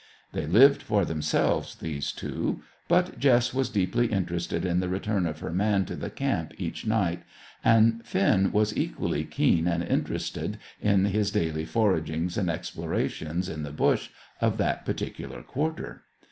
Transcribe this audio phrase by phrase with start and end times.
[0.31, 5.41] They lived for themselves, these two; but Jess was deeply interested in the return of
[5.41, 7.21] her man to the camp each night,
[7.63, 13.71] and Finn was equally keen and interested in his daily foragings and explorations in the
[13.71, 14.09] bush
[14.41, 16.01] of that particular quarter.